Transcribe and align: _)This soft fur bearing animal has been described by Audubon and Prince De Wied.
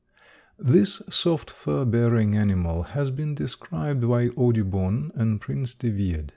_)This 0.57 1.03
soft 1.11 1.51
fur 1.51 1.85
bearing 1.85 2.35
animal 2.35 2.81
has 2.97 3.11
been 3.11 3.35
described 3.35 4.01
by 4.09 4.29
Audubon 4.29 5.11
and 5.13 5.39
Prince 5.39 5.75
De 5.75 5.91
Wied. 5.91 6.29